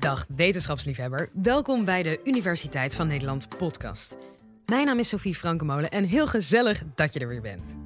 Dag 0.00 0.26
wetenschapsliefhebber, 0.36 1.30
welkom 1.32 1.84
bij 1.84 2.02
de 2.02 2.20
Universiteit 2.24 2.94
van 2.94 3.06
Nederland 3.06 3.48
podcast. 3.56 4.16
Mijn 4.66 4.86
naam 4.86 4.98
is 4.98 5.08
Sophie 5.08 5.34
Frankenmolen 5.34 5.90
en 5.90 6.04
heel 6.04 6.26
gezellig 6.26 6.82
dat 6.94 7.14
je 7.14 7.20
er 7.20 7.28
weer 7.28 7.40
bent. 7.40 7.76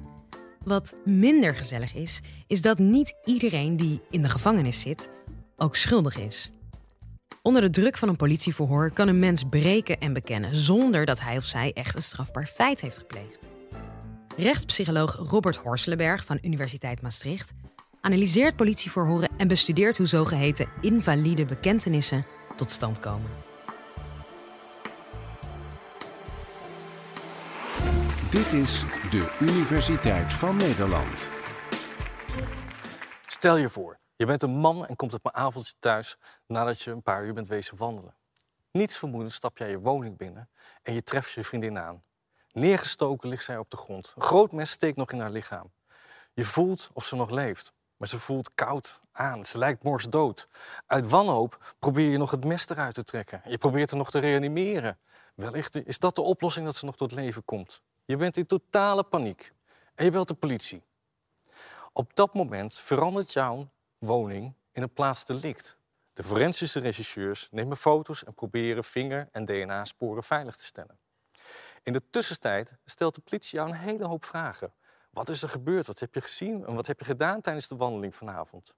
Wat 0.63 0.95
minder 1.05 1.55
gezellig 1.55 1.95
is, 1.95 2.21
is 2.47 2.61
dat 2.61 2.77
niet 2.77 3.13
iedereen 3.25 3.77
die 3.77 4.01
in 4.09 4.21
de 4.21 4.29
gevangenis 4.29 4.81
zit 4.81 5.09
ook 5.57 5.75
schuldig 5.75 6.17
is. 6.17 6.51
Onder 7.41 7.61
de 7.61 7.69
druk 7.69 7.97
van 7.97 8.09
een 8.09 8.15
politieverhoor 8.15 8.91
kan 8.91 9.07
een 9.07 9.19
mens 9.19 9.43
breken 9.49 9.99
en 9.99 10.13
bekennen 10.13 10.55
zonder 10.55 11.05
dat 11.05 11.21
hij 11.21 11.37
of 11.37 11.45
zij 11.45 11.71
echt 11.73 11.95
een 11.95 12.03
strafbaar 12.03 12.47
feit 12.47 12.81
heeft 12.81 12.97
gepleegd. 12.97 13.47
Rechtspsycholoog 14.37 15.15
Robert 15.29 15.55
Horselenberg 15.55 16.25
van 16.25 16.37
Universiteit 16.41 17.01
Maastricht 17.01 17.53
analyseert 18.05 18.55
politieverhoren 18.55 19.29
en 19.37 19.47
bestudeert 19.47 19.97
hoe 19.97 20.07
zogeheten 20.07 20.69
invalide 20.81 21.45
bekentenissen 21.45 22.25
tot 22.55 22.71
stand 22.71 22.99
komen. 22.99 23.31
Dit 28.29 28.53
is 28.53 28.83
de 29.11 29.35
Universiteit 29.39 30.33
van 30.33 30.57
Nederland. 30.57 31.29
Stel 33.25 33.57
je 33.57 33.69
voor, 33.69 33.99
je 34.15 34.25
bent 34.25 34.43
een 34.43 34.55
man 34.57 34.85
en 34.85 34.95
komt 34.95 35.13
op 35.13 35.25
een 35.25 35.33
avondje 35.33 35.73
thuis 35.79 36.17
nadat 36.47 36.81
je 36.81 36.91
een 36.91 37.01
paar 37.01 37.25
uur 37.25 37.33
bent 37.33 37.47
wezen 37.47 37.77
wandelen. 37.77 38.15
Niets 38.71 38.97
vermoedend 38.97 39.31
stap 39.31 39.57
jij 39.57 39.69
je 39.69 39.79
woning 39.79 40.17
binnen 40.17 40.49
en 40.81 40.93
je 40.93 41.03
treft 41.03 41.31
je 41.31 41.43
vriendin 41.43 41.77
aan. 41.77 42.03
Neergestoken 42.51 43.29
ligt 43.29 43.43
zij 43.43 43.57
op 43.57 43.69
de 43.69 43.77
grond. 43.77 44.13
Een 44.15 44.21
groot 44.21 44.51
mes 44.51 44.69
steekt 44.69 44.97
nog 44.97 45.11
in 45.11 45.19
haar 45.19 45.31
lichaam. 45.31 45.71
Je 46.33 46.45
voelt 46.45 46.89
of 46.93 47.05
ze 47.05 47.15
nog 47.15 47.29
leeft, 47.29 47.73
maar 47.97 48.07
ze 48.07 48.19
voelt 48.19 48.51
koud 48.55 48.99
aan. 49.11 49.45
Ze 49.45 49.57
lijkt 49.57 49.83
morsdood. 49.83 50.47
Uit 50.85 51.09
wanhoop 51.09 51.75
probeer 51.79 52.09
je 52.09 52.17
nog 52.17 52.31
het 52.31 52.45
mes 52.45 52.69
eruit 52.69 52.93
te 52.93 53.03
trekken. 53.03 53.41
Je 53.45 53.57
probeert 53.57 53.89
haar 53.89 53.99
nog 53.99 54.11
te 54.11 54.19
reanimeren. 54.19 54.97
Wellicht 55.35 55.87
is 55.87 55.99
dat 55.99 56.15
de 56.15 56.21
oplossing 56.21 56.65
dat 56.65 56.75
ze 56.75 56.85
nog 56.85 56.95
tot 56.95 57.11
leven 57.11 57.45
komt. 57.45 57.81
Je 58.05 58.15
bent 58.17 58.37
in 58.37 58.45
totale 58.45 59.03
paniek 59.03 59.53
en 59.95 60.05
je 60.05 60.11
belt 60.11 60.27
de 60.27 60.33
politie. 60.33 60.83
Op 61.93 62.15
dat 62.15 62.33
moment 62.33 62.79
verandert 62.79 63.33
jouw 63.33 63.69
woning 63.97 64.53
in 64.71 64.81
een 64.81 64.93
plaatsdelict. 64.93 65.77
De 66.13 66.23
forensische 66.23 66.79
regisseurs 66.79 67.47
nemen 67.51 67.77
foto's 67.77 68.23
en 68.23 68.33
proberen 68.33 68.83
vinger- 68.83 69.29
en 69.31 69.45
DNA-sporen 69.45 70.23
veilig 70.23 70.55
te 70.55 70.65
stellen. 70.65 70.97
In 71.83 71.93
de 71.93 72.01
tussentijd 72.09 72.73
stelt 72.85 73.15
de 73.15 73.21
politie 73.21 73.57
jou 73.57 73.69
een 73.69 73.75
hele 73.75 74.05
hoop 74.05 74.25
vragen. 74.25 74.73
Wat 75.15 75.29
is 75.29 75.41
er 75.41 75.49
gebeurd? 75.49 75.87
Wat 75.87 75.99
heb 75.99 76.13
je 76.13 76.21
gezien? 76.21 76.65
En 76.65 76.75
wat 76.75 76.87
heb 76.87 76.99
je 76.99 77.05
gedaan 77.05 77.41
tijdens 77.41 77.67
de 77.67 77.75
wandeling 77.75 78.15
vanavond? 78.15 78.75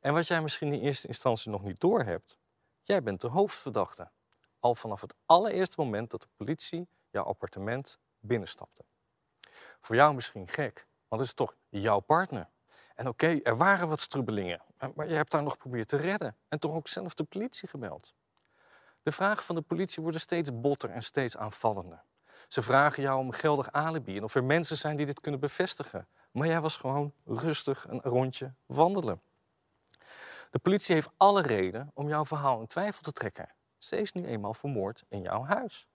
En 0.00 0.14
wat 0.14 0.26
jij 0.26 0.42
misschien 0.42 0.72
in 0.72 0.80
eerste 0.80 1.06
instantie 1.06 1.50
nog 1.50 1.62
niet 1.62 1.80
doorhebt, 1.80 2.38
jij 2.82 3.02
bent 3.02 3.20
de 3.20 3.26
hoofdverdachte. 3.26 4.10
Al 4.60 4.74
vanaf 4.74 5.00
het 5.00 5.14
allereerste 5.26 5.80
moment 5.80 6.10
dat 6.10 6.20
de 6.20 6.28
politie 6.36 6.88
jouw 7.10 7.24
appartement 7.24 7.98
binnenstapte. 8.20 8.84
Voor 9.80 9.96
jou 9.96 10.14
misschien 10.14 10.48
gek, 10.48 10.86
want 11.08 11.20
het 11.20 11.30
is 11.30 11.36
toch 11.36 11.54
jouw 11.68 12.00
partner. 12.00 12.48
En 12.94 13.08
oké, 13.08 13.40
er 13.42 13.56
waren 13.56 13.88
wat 13.88 14.00
strubbelingen, 14.00 14.62
maar 14.94 15.08
je 15.08 15.14
hebt 15.14 15.32
haar 15.32 15.42
nog 15.42 15.52
geprobeerd 15.52 15.88
te 15.88 15.96
redden 15.96 16.36
en 16.48 16.58
toch 16.58 16.72
ook 16.72 16.88
zelf 16.88 17.14
de 17.14 17.24
politie 17.24 17.68
gebeld. 17.68 18.14
De 19.02 19.12
vragen 19.12 19.44
van 19.44 19.54
de 19.54 19.62
politie 19.62 20.02
worden 20.02 20.20
steeds 20.20 20.60
botter 20.60 20.90
en 20.90 21.02
steeds 21.02 21.36
aanvallender. 21.36 22.04
Ze 22.48 22.62
vragen 22.62 23.02
jou 23.02 23.18
om 23.18 23.32
geldig 23.32 23.72
alibi 23.72 24.16
en 24.16 24.24
of 24.24 24.34
er 24.34 24.44
mensen 24.44 24.76
zijn 24.76 24.96
die 24.96 25.06
dit 25.06 25.20
kunnen 25.20 25.40
bevestigen. 25.40 26.06
Maar 26.30 26.46
jij 26.46 26.60
was 26.60 26.76
gewoon 26.76 27.12
rustig 27.24 27.86
een 27.88 28.00
rondje 28.00 28.52
wandelen. 28.66 29.20
De 30.50 30.58
politie 30.58 30.94
heeft 30.94 31.10
alle 31.16 31.42
reden 31.42 31.90
om 31.94 32.08
jouw 32.08 32.24
verhaal 32.24 32.60
in 32.60 32.66
twijfel 32.66 33.02
te 33.02 33.12
trekken. 33.12 33.48
Ze 33.78 34.00
is 34.00 34.12
nu 34.12 34.26
eenmaal 34.26 34.54
vermoord 34.54 35.04
in 35.08 35.22
jouw 35.22 35.44
huis. 35.44 35.88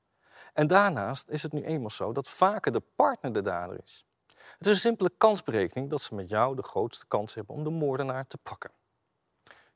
En 0.54 0.68
daarnaast 0.68 1.30
is 1.30 1.44
het 1.44 1.52
nu 1.52 1.64
eenmaal 1.64 1.90
zo 1.90 2.14
dat 2.14 2.30
vaker 2.30 2.72
de 2.72 2.84
partner 2.96 3.34
de 3.34 3.42
dader 3.42 3.80
is. 3.84 4.06
Het 4.58 4.68
is 4.68 4.74
een 4.74 4.80
simpele 4.80 5.12
kansberekening 5.18 5.90
dat 5.90 6.02
ze 6.02 6.16
met 6.16 6.30
jou 6.30 6.56
de 6.56 6.64
grootste 6.64 7.06
kans 7.08 7.34
hebben 7.34 7.56
om 7.56 7.64
de 7.64 7.70
moordenaar 7.70 8.28
te 8.28 8.38
pakken. 8.38 8.72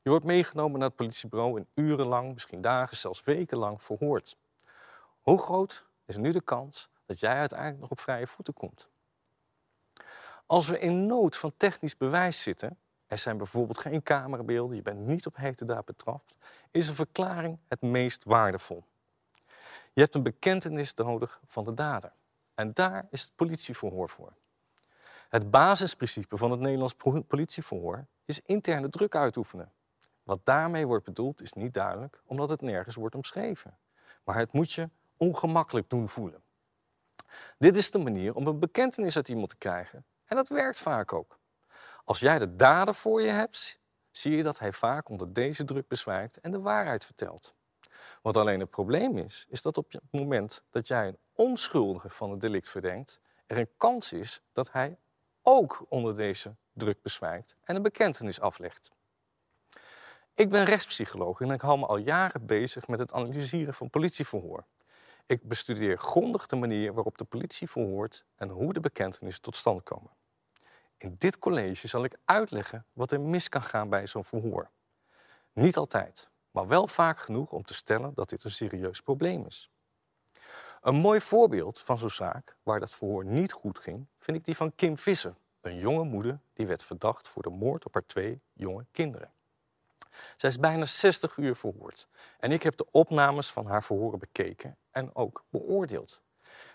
Je 0.02 0.10
wordt 0.10 0.24
meegenomen 0.24 0.78
naar 0.78 0.88
het 0.88 0.96
politiebureau 0.96 1.58
en 1.58 1.68
urenlang, 1.74 2.32
misschien 2.32 2.60
dagen, 2.60 2.96
zelfs 2.96 3.24
wekenlang 3.24 3.82
verhoord. 3.82 4.36
Hoe 5.20 5.38
groot 5.38 5.85
is 6.06 6.16
nu 6.16 6.32
de 6.32 6.40
kans 6.40 6.88
dat 7.06 7.20
jij 7.20 7.34
uiteindelijk 7.34 7.80
nog 7.80 7.90
op 7.90 8.00
vrije 8.00 8.26
voeten 8.26 8.54
komt? 8.54 8.88
Als 10.46 10.68
we 10.68 10.78
in 10.78 11.06
nood 11.06 11.36
van 11.36 11.52
technisch 11.56 11.96
bewijs 11.96 12.42
zitten, 12.42 12.78
er 13.06 13.18
zijn 13.18 13.36
bijvoorbeeld 13.36 13.78
geen 13.78 14.02
camerabeelden, 14.02 14.76
je 14.76 14.82
bent 14.82 15.06
niet 15.06 15.26
op 15.26 15.36
hete 15.36 15.64
daad 15.64 15.84
betrapt, 15.84 16.36
is 16.70 16.88
een 16.88 16.94
verklaring 16.94 17.58
het 17.68 17.80
meest 17.80 18.24
waardevol. 18.24 18.84
Je 19.92 20.00
hebt 20.00 20.14
een 20.14 20.22
bekentenis 20.22 20.94
nodig 20.94 21.40
van 21.46 21.64
de 21.64 21.74
dader. 21.74 22.12
En 22.54 22.72
daar 22.72 23.06
is 23.10 23.22
het 23.22 23.32
politieverhoor 23.34 24.08
voor. 24.08 24.32
Het 25.28 25.50
basisprincipe 25.50 26.36
van 26.36 26.50
het 26.50 26.60
Nederlands 26.60 26.94
politieverhoor 27.26 28.06
is 28.24 28.40
interne 28.40 28.88
druk 28.88 29.14
uitoefenen. 29.14 29.72
Wat 30.22 30.40
daarmee 30.44 30.86
wordt 30.86 31.04
bedoeld 31.04 31.42
is 31.42 31.52
niet 31.52 31.74
duidelijk, 31.74 32.22
omdat 32.26 32.48
het 32.48 32.60
nergens 32.60 32.94
wordt 32.94 33.14
omschreven. 33.14 33.78
Maar 34.24 34.36
het 34.36 34.52
moet 34.52 34.72
je 34.72 34.88
ongemakkelijk 35.16 35.90
doen 35.90 36.08
voelen. 36.08 36.42
Dit 37.58 37.76
is 37.76 37.90
de 37.90 37.98
manier 37.98 38.34
om 38.34 38.46
een 38.46 38.58
bekentenis 38.58 39.16
uit 39.16 39.28
iemand 39.28 39.48
te 39.48 39.56
krijgen. 39.56 40.04
En 40.24 40.36
dat 40.36 40.48
werkt 40.48 40.78
vaak 40.78 41.12
ook. 41.12 41.38
Als 42.04 42.20
jij 42.20 42.38
de 42.38 42.56
dader 42.56 42.94
voor 42.94 43.22
je 43.22 43.28
hebt, 43.28 43.78
zie 44.10 44.36
je 44.36 44.42
dat 44.42 44.58
hij 44.58 44.72
vaak 44.72 45.08
onder 45.08 45.32
deze 45.32 45.64
druk 45.64 45.88
bezwijkt 45.88 46.38
en 46.38 46.50
de 46.50 46.60
waarheid 46.60 47.04
vertelt. 47.04 47.54
Wat 48.22 48.36
alleen 48.36 48.60
het 48.60 48.70
probleem 48.70 49.18
is, 49.18 49.46
is 49.48 49.62
dat 49.62 49.76
op 49.76 49.92
het 49.92 50.02
moment 50.10 50.62
dat 50.70 50.86
jij 50.86 51.06
een 51.06 51.18
onschuldige 51.32 52.10
van 52.10 52.30
het 52.30 52.40
delict 52.40 52.68
verdenkt, 52.68 53.20
er 53.46 53.58
een 53.58 53.70
kans 53.76 54.12
is 54.12 54.42
dat 54.52 54.72
hij 54.72 54.98
ook 55.42 55.86
onder 55.88 56.16
deze 56.16 56.56
druk 56.72 57.02
bezwijkt 57.02 57.56
en 57.62 57.76
een 57.76 57.82
bekentenis 57.82 58.40
aflegt. 58.40 58.90
Ik 60.34 60.50
ben 60.50 60.64
rechtspsycholoog 60.64 61.40
en 61.40 61.50
ik 61.50 61.60
hou 61.60 61.78
me 61.78 61.86
al 61.86 61.96
jaren 61.96 62.46
bezig 62.46 62.88
met 62.88 62.98
het 62.98 63.12
analyseren 63.12 63.74
van 63.74 63.90
politieverhoor. 63.90 64.64
Ik 65.26 65.48
bestudeer 65.48 65.98
grondig 65.98 66.46
de 66.46 66.56
manier 66.56 66.92
waarop 66.92 67.18
de 67.18 67.24
politie 67.24 67.70
verhoort 67.70 68.24
en 68.36 68.48
hoe 68.48 68.72
de 68.72 68.80
bekentenissen 68.80 69.42
tot 69.42 69.56
stand 69.56 69.82
komen. 69.82 70.10
In 70.96 71.14
dit 71.18 71.38
college 71.38 71.88
zal 71.88 72.04
ik 72.04 72.16
uitleggen 72.24 72.86
wat 72.92 73.12
er 73.12 73.20
mis 73.20 73.48
kan 73.48 73.62
gaan 73.62 73.88
bij 73.88 74.06
zo'n 74.06 74.24
verhoor. 74.24 74.70
Niet 75.52 75.76
altijd, 75.76 76.30
maar 76.50 76.66
wel 76.66 76.86
vaak 76.86 77.18
genoeg 77.18 77.52
om 77.52 77.64
te 77.64 77.74
stellen 77.74 78.14
dat 78.14 78.28
dit 78.28 78.44
een 78.44 78.50
serieus 78.50 79.00
probleem 79.00 79.46
is. 79.46 79.70
Een 80.80 80.96
mooi 80.96 81.20
voorbeeld 81.20 81.78
van 81.78 81.98
zo'n 81.98 82.10
zaak 82.10 82.56
waar 82.62 82.80
dat 82.80 82.94
verhoor 82.94 83.24
niet 83.24 83.52
goed 83.52 83.78
ging, 83.78 84.06
vind 84.18 84.36
ik 84.36 84.44
die 84.44 84.56
van 84.56 84.74
Kim 84.74 84.98
Visser, 84.98 85.34
een 85.60 85.78
jonge 85.78 86.04
moeder 86.04 86.40
die 86.52 86.66
werd 86.66 86.84
verdacht 86.84 87.28
voor 87.28 87.42
de 87.42 87.50
moord 87.50 87.84
op 87.84 87.94
haar 87.94 88.06
twee 88.06 88.40
jonge 88.52 88.86
kinderen. 88.92 89.32
Zij 90.36 90.48
is 90.48 90.58
bijna 90.58 90.84
60 90.84 91.36
uur 91.36 91.56
verhoord 91.56 92.08
en 92.38 92.52
ik 92.52 92.62
heb 92.62 92.76
de 92.76 92.90
opnames 92.90 93.50
van 93.50 93.66
haar 93.66 93.84
verhoren 93.84 94.18
bekeken 94.18 94.76
en 94.90 95.14
ook 95.14 95.44
beoordeeld. 95.48 96.22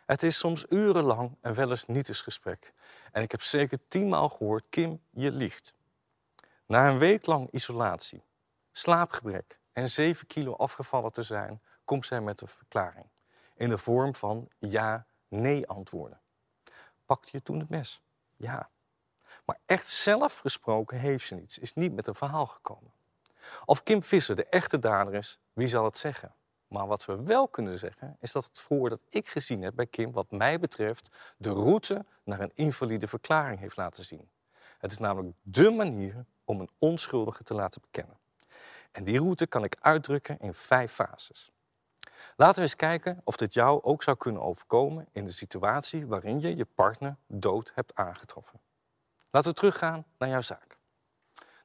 Het 0.05 0.23
is 0.23 0.37
soms 0.37 0.65
urenlang 0.69 1.37
en 1.41 1.53
wel 1.53 1.69
eens 1.69 1.85
niet 1.85 2.07
eens 2.07 2.21
gesprek. 2.21 2.73
En 3.11 3.21
ik 3.21 3.31
heb 3.31 3.41
zeker 3.41 3.77
tienmaal 3.87 4.29
gehoord, 4.29 4.65
Kim, 4.69 5.01
je 5.09 5.31
liegt. 5.31 5.73
Na 6.65 6.89
een 6.89 6.97
week 6.97 7.25
lang 7.25 7.51
isolatie, 7.51 8.23
slaapgebrek 8.71 9.59
en 9.73 9.89
7 9.89 10.27
kilo 10.27 10.53
afgevallen 10.53 11.11
te 11.11 11.23
zijn, 11.23 11.61
komt 11.85 12.05
zij 12.05 12.21
met 12.21 12.41
een 12.41 12.47
verklaring. 12.47 13.09
In 13.55 13.69
de 13.69 13.77
vorm 13.77 14.15
van 14.15 14.49
ja-nee 14.57 15.67
antwoorden. 15.67 16.21
Pakte 17.05 17.29
je 17.31 17.41
toen 17.41 17.59
het 17.59 17.69
mes? 17.69 18.01
Ja. 18.35 18.69
Maar 19.45 19.59
echt 19.65 19.87
zelf 19.87 20.37
gesproken 20.37 20.99
heeft 20.99 21.27
ze 21.27 21.35
niets, 21.35 21.57
is 21.57 21.73
niet 21.73 21.93
met 21.93 22.07
een 22.07 22.15
verhaal 22.15 22.45
gekomen. 22.45 22.93
Of 23.65 23.83
Kim 23.83 24.03
Visser 24.03 24.35
de 24.35 24.45
echte 24.45 24.79
dader 24.79 25.13
is, 25.13 25.39
wie 25.53 25.67
zal 25.67 25.85
het 25.85 25.97
zeggen? 25.97 26.35
Maar 26.67 26.87
wat 26.87 27.05
we 27.05 27.23
wel 27.23 27.47
kunnen 27.47 27.79
zeggen, 27.79 28.17
is 28.19 28.31
dat 28.31 28.45
het 28.45 28.59
verhoor 28.59 28.89
dat 28.89 29.01
ik 29.09 29.27
gezien 29.27 29.61
heb 29.61 29.75
bij 29.75 29.85
Kim, 29.85 30.11
wat 30.11 30.31
mij 30.31 30.59
betreft, 30.59 31.09
de 31.37 31.49
route 31.49 32.05
naar 32.23 32.39
een 32.39 32.51
invalide 32.53 33.07
verklaring 33.07 33.59
heeft 33.59 33.77
laten 33.77 34.05
zien. 34.05 34.29
Het 34.77 34.91
is 34.91 34.97
namelijk 34.97 35.35
dé 35.41 35.71
manier 35.71 36.25
om 36.43 36.59
een 36.59 36.69
onschuldige 36.77 37.43
te 37.43 37.53
laten 37.53 37.81
bekennen. 37.81 38.17
En 38.91 39.03
die 39.03 39.19
route 39.19 39.47
kan 39.47 39.63
ik 39.63 39.77
uitdrukken 39.79 40.39
in 40.39 40.53
vijf 40.53 40.91
fases. 40.91 41.51
Laten 42.35 42.55
we 42.55 42.61
eens 42.61 42.75
kijken 42.75 43.21
of 43.23 43.35
dit 43.35 43.53
jou 43.53 43.83
ook 43.83 44.03
zou 44.03 44.17
kunnen 44.17 44.41
overkomen 44.41 45.07
in 45.11 45.25
de 45.25 45.31
situatie 45.31 46.07
waarin 46.07 46.39
je 46.39 46.55
je 46.55 46.65
partner 46.65 47.15
dood 47.27 47.71
hebt 47.75 47.95
aangetroffen. 47.95 48.59
Laten 49.31 49.49
we 49.49 49.55
teruggaan 49.55 50.05
naar 50.17 50.29
jouw 50.29 50.41
zaak. 50.41 50.77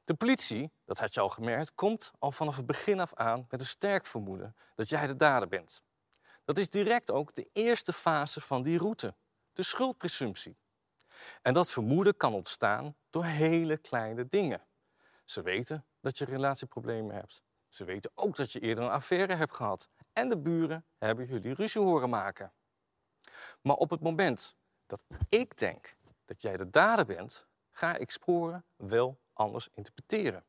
De 0.07 0.15
politie, 0.15 0.71
dat 0.85 0.97
had 0.97 1.13
je 1.13 1.19
al 1.19 1.29
gemerkt, 1.29 1.75
komt 1.75 2.11
al 2.19 2.31
vanaf 2.31 2.55
het 2.55 2.65
begin 2.65 2.99
af 2.99 3.13
aan 3.13 3.45
met 3.49 3.59
een 3.59 3.65
sterk 3.65 4.05
vermoeden 4.05 4.55
dat 4.75 4.89
jij 4.89 5.07
de 5.07 5.15
dader 5.15 5.47
bent. 5.47 5.83
Dat 6.45 6.57
is 6.57 6.69
direct 6.69 7.11
ook 7.11 7.35
de 7.35 7.49
eerste 7.53 7.93
fase 7.93 8.41
van 8.41 8.63
die 8.63 8.77
route, 8.77 9.15
de 9.53 9.63
schuldpresumptie. 9.63 10.57
En 11.41 11.53
dat 11.53 11.71
vermoeden 11.71 12.17
kan 12.17 12.33
ontstaan 12.33 12.95
door 13.09 13.25
hele 13.25 13.77
kleine 13.77 14.27
dingen. 14.27 14.67
Ze 15.25 15.41
weten 15.41 15.85
dat 16.01 16.17
je 16.17 16.25
relatieproblemen 16.25 17.15
hebt. 17.15 17.43
Ze 17.69 17.83
weten 17.83 18.11
ook 18.15 18.35
dat 18.35 18.51
je 18.51 18.59
eerder 18.59 18.83
een 18.83 18.89
affaire 18.89 19.35
hebt 19.35 19.55
gehad. 19.55 19.89
En 20.13 20.29
de 20.29 20.39
buren 20.39 20.85
hebben 20.97 21.25
jullie 21.25 21.53
ruzie 21.53 21.81
horen 21.81 22.09
maken. 22.09 22.53
Maar 23.61 23.75
op 23.75 23.89
het 23.89 24.01
moment 24.01 24.57
dat 24.85 25.03
ik 25.29 25.57
denk 25.57 25.97
dat 26.25 26.41
jij 26.41 26.57
de 26.57 26.69
dader 26.69 27.05
bent, 27.05 27.47
ga 27.71 27.97
ik 27.97 28.11
sporen 28.11 28.65
wel 28.75 29.25
anders 29.37 29.69
interpreteren. 29.73 30.45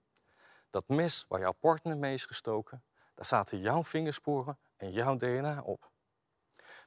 Dat 0.70 0.88
mes 0.88 1.24
waar 1.28 1.40
jouw 1.40 1.52
partner 1.52 1.96
mee 1.96 2.14
is 2.14 2.26
gestoken, 2.26 2.84
daar 3.14 3.26
zaten 3.26 3.60
jouw 3.60 3.84
vingersporen 3.84 4.58
en 4.76 4.90
jouw 4.90 5.16
DNA 5.16 5.62
op. 5.62 5.90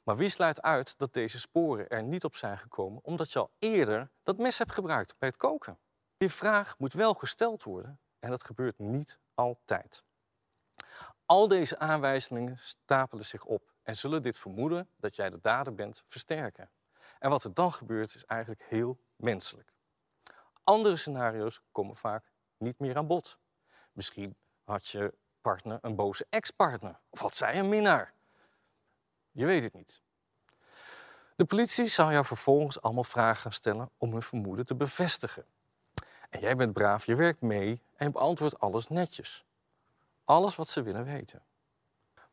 Maar 0.03 0.17
wie 0.17 0.29
sluit 0.29 0.61
uit 0.61 0.97
dat 0.97 1.13
deze 1.13 1.39
sporen 1.39 1.89
er 1.89 2.03
niet 2.03 2.23
op 2.23 2.35
zijn 2.35 2.57
gekomen 2.57 3.03
omdat 3.03 3.31
je 3.31 3.39
al 3.39 3.51
eerder 3.59 4.11
dat 4.23 4.37
mes 4.37 4.57
hebt 4.57 4.73
gebruikt 4.73 5.15
bij 5.17 5.27
het 5.27 5.37
koken? 5.37 5.79
Je 6.17 6.29
vraag 6.29 6.77
moet 6.77 6.93
wel 6.93 7.13
gesteld 7.13 7.63
worden 7.63 7.99
en 8.19 8.29
dat 8.29 8.43
gebeurt 8.43 8.79
niet 8.79 9.19
altijd. 9.33 10.03
Al 11.25 11.47
deze 11.47 11.79
aanwijzingen 11.79 12.57
stapelen 12.59 13.25
zich 13.25 13.45
op 13.45 13.73
en 13.83 13.95
zullen 13.95 14.23
dit 14.23 14.37
vermoeden 14.37 14.89
dat 14.97 15.15
jij 15.15 15.29
de 15.29 15.39
dader 15.39 15.75
bent 15.75 16.03
versterken. 16.05 16.71
En 17.19 17.29
wat 17.29 17.43
er 17.43 17.53
dan 17.53 17.73
gebeurt 17.73 18.15
is 18.15 18.25
eigenlijk 18.25 18.63
heel 18.67 18.99
menselijk. 19.15 19.73
Andere 20.71 20.95
scenario's 20.95 21.61
komen 21.71 21.95
vaak 21.95 22.31
niet 22.57 22.79
meer 22.79 22.97
aan 22.97 23.07
bod. 23.07 23.37
Misschien 23.91 24.35
had 24.63 24.87
je 24.87 25.13
partner 25.41 25.79
een 25.81 25.95
boze 25.95 26.25
ex-partner 26.29 26.99
of 27.09 27.19
had 27.19 27.35
zij 27.35 27.59
een 27.59 27.69
minnaar. 27.69 28.13
Je 29.31 29.45
weet 29.45 29.63
het 29.63 29.73
niet. 29.73 30.01
De 31.35 31.45
politie 31.45 31.87
zal 31.87 32.11
jou 32.11 32.25
vervolgens 32.25 32.81
allemaal 32.81 33.03
vragen 33.03 33.51
stellen 33.51 33.89
om 33.97 34.11
hun 34.11 34.21
vermoeden 34.21 34.65
te 34.65 34.75
bevestigen. 34.75 35.45
En 36.29 36.39
jij 36.39 36.55
bent 36.55 36.73
braaf, 36.73 37.05
je 37.05 37.15
werkt 37.15 37.41
mee 37.41 37.81
en 37.95 38.11
beantwoordt 38.11 38.59
alles 38.59 38.87
netjes. 38.87 39.45
Alles 40.23 40.55
wat 40.55 40.67
ze 40.67 40.81
willen 40.81 41.05
weten. 41.05 41.43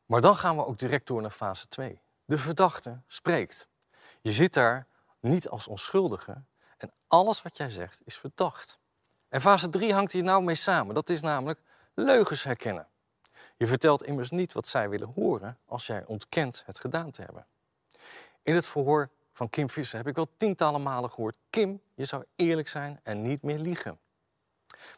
Maar 0.07 0.21
dan 0.21 0.37
gaan 0.37 0.57
we 0.57 0.67
ook 0.67 0.79
direct 0.79 1.07
door 1.07 1.21
naar 1.21 1.31
fase 1.31 1.69
2. 1.69 2.01
De 2.25 2.39
verdachte 2.39 3.01
spreekt. 3.07 3.69
Je 4.21 4.33
zit 4.33 4.55
daar 4.55 4.87
niet 5.21 5.49
als 5.49 5.67
onschuldige 5.67 6.43
alles 7.09 7.43
wat 7.43 7.57
jij 7.57 7.71
zegt 7.71 8.01
is 8.05 8.19
verdacht. 8.19 8.79
En 9.29 9.41
fase 9.41 9.69
3 9.69 9.93
hangt 9.93 10.13
hier 10.13 10.23
nou 10.23 10.43
mee 10.43 10.55
samen. 10.55 10.95
Dat 10.95 11.09
is 11.09 11.21
namelijk 11.21 11.61
leugens 11.95 12.43
herkennen. 12.43 12.89
Je 13.57 13.67
vertelt 13.67 14.03
immers 14.03 14.31
niet 14.31 14.53
wat 14.53 14.67
zij 14.67 14.89
willen 14.89 15.13
horen 15.15 15.59
als 15.65 15.87
jij 15.87 16.05
ontkent 16.07 16.63
het 16.67 16.79
gedaan 16.79 17.11
te 17.11 17.23
hebben. 17.23 17.47
In 18.43 18.55
het 18.55 18.67
verhoor 18.67 19.11
van 19.33 19.51
Kim 19.51 19.71
Visser 19.71 19.99
heb 19.99 20.07
ik 20.07 20.15
wel 20.15 20.29
tientallen 20.37 20.83
malen 20.83 21.11
gehoord: 21.11 21.37
Kim, 21.51 21.81
je 21.95 22.05
zou 22.05 22.25
eerlijk 22.37 22.69
zijn 22.69 23.01
en 23.03 23.23
niet 23.23 23.43
meer 23.43 23.59
liegen. 23.59 23.99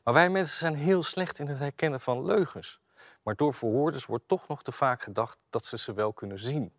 Maar 0.04 0.14
wij 0.14 0.30
mensen 0.30 0.58
zijn 0.58 0.74
heel 0.74 1.02
slecht 1.02 1.38
in 1.38 1.46
het 1.46 1.58
herkennen 1.58 2.00
van 2.00 2.24
leugens. 2.24 2.80
Maar 3.22 3.36
door 3.36 3.54
verhoorders 3.54 4.06
wordt 4.06 4.28
toch 4.28 4.48
nog 4.48 4.62
te 4.62 4.72
vaak 4.72 5.02
gedacht 5.02 5.38
dat 5.50 5.64
ze 5.64 5.78
ze 5.78 5.92
wel 5.92 6.12
kunnen 6.12 6.38
zien. 6.38 6.72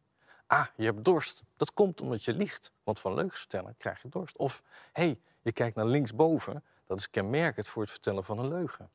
Ah, 0.52 0.66
je 0.76 0.86
hebt 0.86 1.04
dorst. 1.06 1.44
Dat 1.58 1.74
komt 1.74 2.02
omdat 2.02 2.24
je 2.24 2.34
liegt. 2.34 2.72
Want 2.84 3.00
van 3.00 3.14
leugens 3.14 3.40
vertellen 3.40 3.76
krijg 3.78 4.02
je 4.02 4.10
dorst. 4.10 4.38
Of, 4.38 4.64
hé, 4.92 5.04
hey, 5.04 5.22
je 5.42 5.52
kijkt 5.52 5.76
naar 5.76 5.86
linksboven. 5.86 6.64
Dat 6.86 7.00
is 7.00 7.10
kenmerkend 7.10 7.68
voor 7.68 7.82
het 7.82 7.92
vertellen 7.92 8.24
van 8.24 8.40
een 8.40 8.48
leugen. 8.48 8.90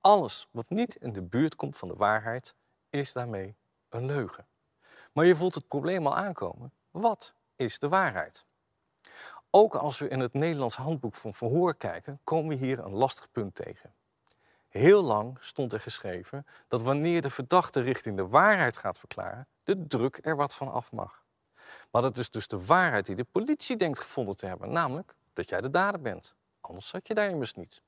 Alles 0.00 0.48
wat 0.50 0.70
niet 0.70 0.94
in 0.94 1.12
de 1.12 1.22
buurt 1.22 1.56
komt 1.56 1.76
van 1.76 1.88
de 1.88 1.94
waarheid, 1.94 2.54
is 2.90 3.12
daarmee 3.12 3.56
een 3.88 4.06
leugen. 4.06 4.46
Maar 5.12 5.26
je 5.26 5.36
voelt 5.36 5.54
het 5.54 5.68
probleem 5.68 6.06
al 6.06 6.16
aankomen. 6.16 6.72
Wat 6.90 7.34
is 7.56 7.78
de 7.78 7.88
waarheid? 7.88 8.44
Ook 9.50 9.74
als 9.74 9.98
we 9.98 10.08
in 10.08 10.20
het 10.20 10.32
Nederlands 10.32 10.76
handboek 10.76 11.14
van 11.14 11.34
verhoor 11.34 11.74
kijken, 11.76 12.20
komen 12.24 12.48
we 12.58 12.64
hier 12.64 12.78
een 12.78 12.94
lastig 12.94 13.30
punt 13.32 13.54
tegen. 13.54 13.94
Heel 14.68 15.02
lang 15.02 15.36
stond 15.40 15.72
er 15.72 15.80
geschreven 15.80 16.46
dat 16.68 16.82
wanneer 16.82 17.22
de 17.22 17.30
verdachte 17.30 17.80
richting 17.80 18.16
de 18.16 18.26
waarheid 18.26 18.76
gaat 18.76 18.98
verklaren, 18.98 19.46
de 19.64 19.86
druk 19.86 20.18
er 20.22 20.36
wat 20.36 20.54
van 20.54 20.72
af 20.72 20.92
mag. 20.92 21.24
Maar 21.90 22.02
dat 22.02 22.18
is 22.18 22.30
dus 22.30 22.48
de 22.48 22.64
waarheid 22.64 23.06
die 23.06 23.14
de 23.14 23.24
politie 23.24 23.76
denkt 23.76 23.98
gevonden 23.98 24.36
te 24.36 24.46
hebben, 24.46 24.72
namelijk 24.72 25.14
dat 25.32 25.48
jij 25.48 25.60
de 25.60 25.70
dader 25.70 26.00
bent. 26.00 26.34
Anders 26.60 26.88
zat 26.88 27.06
je 27.06 27.14
daar 27.14 27.28
immers 27.28 27.54
niet. 27.54 27.82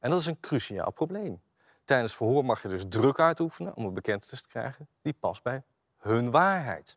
En 0.00 0.10
dat 0.10 0.20
is 0.20 0.26
een 0.26 0.40
cruciaal 0.40 0.92
probleem. 0.92 1.42
Tijdens 1.84 2.14
verhoor 2.14 2.44
mag 2.44 2.62
je 2.62 2.68
dus 2.68 2.84
druk 2.88 3.18
uitoefenen 3.18 3.76
om 3.76 3.84
een 3.84 3.94
bekentenis 3.94 4.42
te 4.42 4.48
krijgen 4.48 4.88
die 5.02 5.12
past 5.12 5.42
bij 5.42 5.62
hun 5.96 6.30
waarheid. 6.30 6.96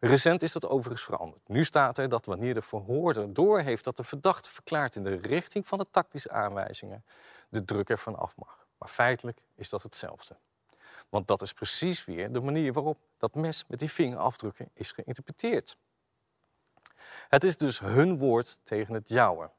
Recent 0.00 0.42
is 0.42 0.52
dat 0.52 0.68
overigens 0.68 1.02
veranderd. 1.02 1.48
Nu 1.48 1.64
staat 1.64 1.98
er 1.98 2.08
dat 2.08 2.26
wanneer 2.26 2.54
de 2.54 2.62
verhoorder 2.62 3.32
doorheeft 3.32 3.84
dat 3.84 3.96
de 3.96 4.04
verdachte 4.04 4.50
verklaart 4.50 4.96
in 4.96 5.04
de 5.04 5.14
richting 5.14 5.68
van 5.68 5.78
de 5.78 5.86
tactische 5.90 6.30
aanwijzingen, 6.30 7.04
de 7.50 7.64
druk 7.64 7.88
ervan 7.88 8.16
af 8.16 8.36
mag. 8.36 8.66
Maar 8.78 8.88
feitelijk 8.88 9.42
is 9.54 9.68
dat 9.68 9.82
hetzelfde. 9.82 10.36
Want 11.08 11.26
dat 11.26 11.42
is 11.42 11.52
precies 11.52 12.04
weer 12.04 12.32
de 12.32 12.40
manier 12.40 12.72
waarop 12.72 12.98
dat 13.18 13.34
mes 13.34 13.64
met 13.66 13.78
die 13.78 13.90
vingerafdrukken 13.90 14.70
is 14.74 14.92
geïnterpreteerd. 14.92 15.76
Het 17.28 17.44
is 17.44 17.56
dus 17.56 17.78
hun 17.78 18.18
woord 18.18 18.58
tegen 18.62 18.94
het 18.94 19.08
jouwe. 19.08 19.50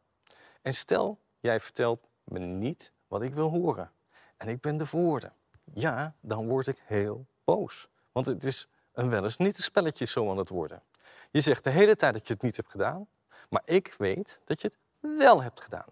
En 0.61 0.73
stel, 0.73 1.19
jij 1.39 1.59
vertelt 1.59 2.07
me 2.23 2.39
niet 2.39 2.91
wat 3.07 3.21
ik 3.21 3.33
wil 3.33 3.49
horen. 3.49 3.91
En 4.37 4.47
ik 4.47 4.61
ben 4.61 4.77
de 4.77 4.85
verhoorde. 4.85 5.31
Ja, 5.73 6.15
dan 6.19 6.47
word 6.47 6.67
ik 6.67 6.81
heel 6.85 7.25
boos. 7.43 7.87
Want 8.11 8.25
het 8.25 8.43
is 8.43 8.67
een 8.91 9.09
wel 9.09 9.23
eens 9.23 9.37
niet 9.37 9.57
een 9.57 9.63
spelletje 9.63 10.05
zo 10.05 10.29
aan 10.29 10.37
het 10.37 10.49
worden. 10.49 10.83
Je 11.31 11.41
zegt 11.41 11.63
de 11.63 11.69
hele 11.69 11.95
tijd 11.95 12.13
dat 12.13 12.27
je 12.27 12.33
het 12.33 12.41
niet 12.41 12.55
hebt 12.55 12.69
gedaan, 12.69 13.07
maar 13.49 13.61
ik 13.65 13.93
weet 13.97 14.39
dat 14.43 14.61
je 14.61 14.67
het 14.67 14.77
wel 15.19 15.41
hebt 15.43 15.61
gedaan. 15.61 15.89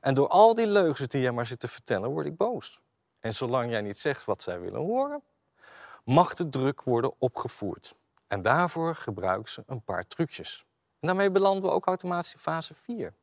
En 0.00 0.14
door 0.14 0.28
al 0.28 0.54
die 0.54 0.66
leugens 0.66 1.08
die 1.08 1.20
jij 1.20 1.32
maar 1.32 1.46
zit 1.46 1.60
te 1.60 1.68
vertellen, 1.68 2.10
word 2.10 2.26
ik 2.26 2.36
boos. 2.36 2.80
En 3.20 3.34
zolang 3.34 3.70
jij 3.70 3.80
niet 3.80 3.98
zegt 3.98 4.24
wat 4.24 4.42
zij 4.42 4.60
willen 4.60 4.80
horen, 4.80 5.22
mag 6.04 6.34
de 6.34 6.48
druk 6.48 6.82
worden 6.82 7.14
opgevoerd. 7.18 7.94
En 8.26 8.42
daarvoor 8.42 8.94
gebruiken 8.94 9.52
ze 9.52 9.62
een 9.66 9.82
paar 9.82 10.06
trucjes. 10.06 10.66
En 11.00 11.06
daarmee 11.06 11.30
belanden 11.30 11.62
we 11.62 11.70
ook 11.70 11.86
automatisch 11.86 12.34
fase 12.38 12.74
4. 12.74 13.14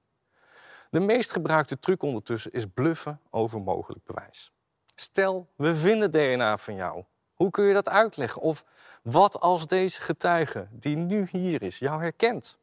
De 0.89 0.99
meest 0.99 1.31
gebruikte 1.31 1.79
truc 1.79 2.03
ondertussen 2.03 2.51
is 2.51 2.65
bluffen 2.73 3.21
over 3.29 3.61
mogelijk 3.61 4.03
bewijs. 4.05 4.51
Stel, 4.95 5.49
we 5.55 5.75
vinden 5.75 6.11
DNA 6.11 6.57
van 6.57 6.75
jou. 6.75 7.03
Hoe 7.33 7.49
kun 7.49 7.63
je 7.63 7.73
dat 7.73 7.89
uitleggen? 7.89 8.41
Of 8.41 8.65
wat 9.03 9.39
als 9.39 9.67
deze 9.67 10.01
getuige, 10.01 10.67
die 10.71 10.95
nu 10.95 11.27
hier 11.31 11.61
is, 11.61 11.79
jou 11.79 12.01
herkent? 12.01 12.57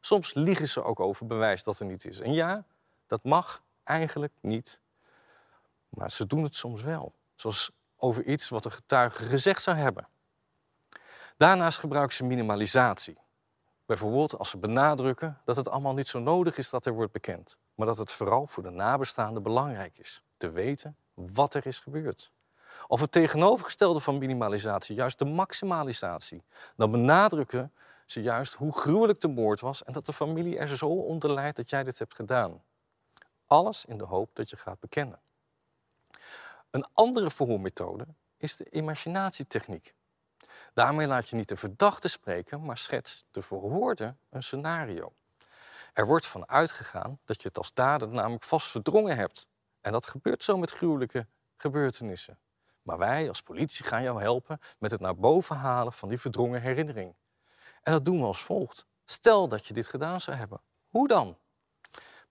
Soms 0.00 0.34
liegen 0.34 0.68
ze 0.68 0.82
ook 0.82 1.00
over 1.00 1.26
bewijs 1.26 1.64
dat 1.64 1.78
er 1.78 1.86
niet 1.86 2.04
is. 2.04 2.20
En 2.20 2.32
ja, 2.32 2.64
dat 3.06 3.24
mag 3.24 3.62
eigenlijk 3.84 4.32
niet. 4.40 4.80
Maar 5.88 6.10
ze 6.10 6.26
doen 6.26 6.42
het 6.42 6.54
soms 6.54 6.82
wel. 6.82 7.14
Zoals 7.34 7.70
over 7.96 8.24
iets 8.24 8.48
wat 8.48 8.64
een 8.64 8.72
getuige 8.72 9.22
gezegd 9.22 9.62
zou 9.62 9.76
hebben. 9.76 10.08
Daarnaast 11.36 11.78
gebruiken 11.78 12.16
ze 12.16 12.24
minimalisatie. 12.24 13.18
Bijvoorbeeld 13.86 14.38
als 14.38 14.50
ze 14.50 14.58
benadrukken 14.58 15.40
dat 15.44 15.56
het 15.56 15.68
allemaal 15.68 15.94
niet 15.94 16.06
zo 16.06 16.18
nodig 16.18 16.58
is 16.58 16.70
dat 16.70 16.86
er 16.86 16.92
wordt 16.92 17.12
bekend, 17.12 17.58
maar 17.74 17.86
dat 17.86 17.98
het 17.98 18.12
vooral 18.12 18.46
voor 18.46 18.62
de 18.62 18.70
nabestaanden 18.70 19.42
belangrijk 19.42 19.98
is 19.98 20.22
te 20.36 20.50
weten 20.50 20.96
wat 21.14 21.54
er 21.54 21.66
is 21.66 21.80
gebeurd. 21.80 22.32
Of 22.86 23.00
het 23.00 23.12
tegenovergestelde 23.12 24.00
van 24.00 24.18
minimalisatie, 24.18 24.96
juist 24.96 25.18
de 25.18 25.24
maximalisatie. 25.24 26.42
Dan 26.76 26.90
benadrukken 26.90 27.72
ze 28.06 28.22
juist 28.22 28.54
hoe 28.54 28.72
gruwelijk 28.72 29.20
de 29.20 29.28
moord 29.28 29.60
was 29.60 29.84
en 29.84 29.92
dat 29.92 30.06
de 30.06 30.12
familie 30.12 30.58
er 30.58 30.76
zo 30.76 30.86
onder 30.86 31.32
lijdt 31.32 31.56
dat 31.56 31.70
jij 31.70 31.82
dit 31.82 31.98
hebt 31.98 32.14
gedaan. 32.14 32.62
Alles 33.46 33.84
in 33.84 33.98
de 33.98 34.04
hoop 34.04 34.30
dat 34.32 34.50
je 34.50 34.56
gaat 34.56 34.80
bekennen. 34.80 35.20
Een 36.70 36.86
andere 36.92 37.30
verhoormethode 37.30 38.06
is 38.36 38.56
de 38.56 38.70
imaginatietechniek. 38.70 39.94
Daarmee 40.72 41.06
laat 41.06 41.28
je 41.28 41.36
niet 41.36 41.48
de 41.48 41.56
verdachte 41.56 42.08
spreken, 42.08 42.64
maar 42.64 42.78
schetst 42.78 43.24
de 43.30 43.42
verhoorde 43.42 44.14
een 44.30 44.42
scenario. 44.42 45.12
Er 45.92 46.06
wordt 46.06 46.26
van 46.26 46.48
uitgegaan 46.48 47.18
dat 47.24 47.42
je 47.42 47.48
het 47.48 47.58
als 47.58 47.72
dader 47.72 48.08
namelijk 48.08 48.44
vast 48.44 48.66
verdrongen 48.66 49.16
hebt. 49.16 49.46
En 49.80 49.92
dat 49.92 50.06
gebeurt 50.06 50.42
zo 50.42 50.58
met 50.58 50.70
gruwelijke 50.70 51.26
gebeurtenissen. 51.56 52.38
Maar 52.82 52.98
wij 52.98 53.28
als 53.28 53.42
politie 53.42 53.84
gaan 53.84 54.02
jou 54.02 54.20
helpen 54.20 54.60
met 54.78 54.90
het 54.90 55.00
naar 55.00 55.16
boven 55.16 55.56
halen 55.56 55.92
van 55.92 56.08
die 56.08 56.18
verdrongen 56.18 56.60
herinnering. 56.60 57.14
En 57.82 57.92
dat 57.92 58.04
doen 58.04 58.18
we 58.20 58.26
als 58.26 58.42
volgt. 58.42 58.86
Stel 59.04 59.48
dat 59.48 59.66
je 59.66 59.74
dit 59.74 59.86
gedaan 59.86 60.20
zou 60.20 60.36
hebben. 60.36 60.60
Hoe 60.88 61.08
dan? 61.08 61.38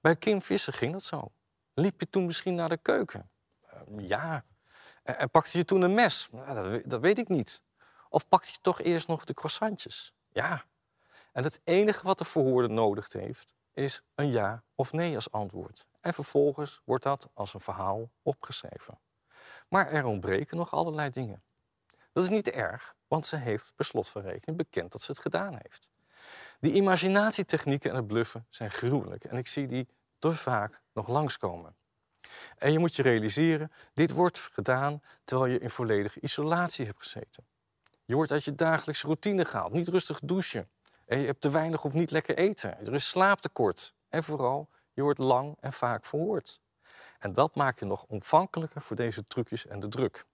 Bij 0.03 0.15
Kim 0.15 0.41
Visser 0.41 0.73
ging 0.73 0.91
dat 0.91 1.03
zo. 1.03 1.31
Liep 1.73 1.99
je 1.99 2.09
toen 2.09 2.25
misschien 2.25 2.55
naar 2.55 2.69
de 2.69 2.77
keuken? 2.77 3.31
Uh, 3.73 4.07
ja. 4.07 4.45
En 5.03 5.29
pakte 5.29 5.57
je 5.57 5.65
toen 5.65 5.81
een 5.81 5.93
mes? 5.93 6.29
Dat, 6.31 6.89
dat 6.89 7.01
weet 7.01 7.17
ik 7.17 7.27
niet. 7.27 7.63
Of 8.09 8.27
pakt 8.27 8.47
hij 8.47 8.57
toch 8.61 8.81
eerst 8.81 9.07
nog 9.07 9.23
de 9.23 9.33
croissantjes? 9.33 10.13
Ja. 10.29 10.65
En 11.31 11.43
het 11.43 11.61
enige 11.63 12.03
wat 12.03 12.17
de 12.17 12.25
verhoorde 12.25 12.67
nodig 12.67 13.11
heeft, 13.11 13.53
is 13.73 14.01
een 14.15 14.31
ja 14.31 14.63
of 14.75 14.91
nee 14.91 15.15
als 15.15 15.31
antwoord. 15.31 15.85
En 15.99 16.13
vervolgens 16.13 16.81
wordt 16.85 17.03
dat 17.03 17.29
als 17.33 17.53
een 17.53 17.59
verhaal 17.59 18.11
opgeschreven. 18.21 18.99
Maar 19.67 19.87
er 19.87 20.05
ontbreken 20.05 20.57
nog 20.57 20.73
allerlei 20.73 21.09
dingen. 21.09 21.43
Dat 22.11 22.23
is 22.23 22.29
niet 22.29 22.49
erg, 22.49 22.95
want 23.07 23.25
ze 23.25 23.35
heeft 23.35 23.75
per 23.75 23.85
slot 23.85 24.09
van 24.09 24.21
rekening 24.21 24.57
bekend 24.57 24.91
dat 24.91 25.01
ze 25.01 25.11
het 25.11 25.21
gedaan 25.21 25.53
heeft. 25.61 25.91
Die 26.63 26.73
imaginatietechnieken 26.73 27.89
en 27.89 27.95
het 27.95 28.07
bluffen 28.07 28.45
zijn 28.49 28.71
gruwelijk 28.71 29.23
en 29.23 29.37
ik 29.37 29.47
zie 29.47 29.67
die 29.67 29.87
te 30.19 30.35
vaak 30.35 30.81
nog 30.93 31.07
langskomen. 31.07 31.75
En 32.57 32.71
je 32.71 32.79
moet 32.79 32.95
je 32.95 33.01
realiseren, 33.01 33.71
dit 33.93 34.11
wordt 34.11 34.39
gedaan 34.39 35.01
terwijl 35.23 35.51
je 35.51 35.59
in 35.59 35.69
volledige 35.69 36.19
isolatie 36.19 36.85
hebt 36.85 37.01
gezeten. 37.01 37.45
Je 38.05 38.15
wordt 38.15 38.31
uit 38.31 38.43
je 38.43 38.55
dagelijkse 38.55 39.05
routine 39.05 39.45
gehaald, 39.45 39.73
niet 39.73 39.87
rustig 39.87 40.19
douchen. 40.19 40.69
En 41.05 41.19
je 41.19 41.25
hebt 41.25 41.41
te 41.41 41.49
weinig 41.49 41.83
of 41.83 41.93
niet 41.93 42.11
lekker 42.11 42.37
eten. 42.37 42.79
Er 42.79 42.93
is 42.93 43.09
slaaptekort. 43.09 43.93
En 44.09 44.23
vooral, 44.23 44.69
je 44.93 45.01
wordt 45.01 45.19
lang 45.19 45.57
en 45.59 45.73
vaak 45.73 46.05
verhoord. 46.05 46.61
En 47.19 47.33
dat 47.33 47.55
maakt 47.55 47.79
je 47.79 47.85
nog 47.85 48.05
ontvankelijker 48.07 48.81
voor 48.81 48.95
deze 48.95 49.23
trucjes 49.23 49.65
en 49.65 49.79
de 49.79 49.87
druk. 49.87 50.25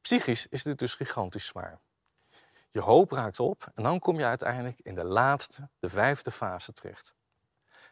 Psychisch 0.00 0.46
is 0.46 0.62
dit 0.62 0.78
dus 0.78 0.94
gigantisch 0.94 1.46
zwaar. 1.46 1.80
Je 2.74 2.80
hoop 2.80 3.10
raakt 3.10 3.40
op 3.40 3.70
en 3.74 3.82
dan 3.82 3.98
kom 3.98 4.18
je 4.18 4.24
uiteindelijk 4.24 4.80
in 4.80 4.94
de 4.94 5.04
laatste, 5.04 5.68
de 5.78 5.88
vijfde 5.88 6.30
fase 6.30 6.72
terecht. 6.72 7.14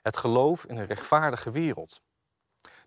Het 0.02 0.16
geloof 0.16 0.64
in 0.64 0.76
een 0.76 0.86
rechtvaardige 0.86 1.50
wereld. 1.50 2.02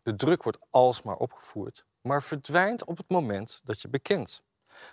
De 0.03 0.15
druk 0.15 0.43
wordt 0.43 0.57
alsmaar 0.69 1.15
opgevoerd, 1.15 1.85
maar 2.01 2.23
verdwijnt 2.23 2.85
op 2.85 2.97
het 2.97 3.09
moment 3.09 3.61
dat 3.63 3.81
je 3.81 3.89
bekent. 3.89 4.43